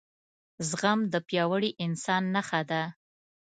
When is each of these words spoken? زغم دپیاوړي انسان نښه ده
زغم 0.69 0.99
دپیاوړي 1.13 1.71
انسان 1.85 2.23
نښه 2.35 2.61
ده 2.69 2.81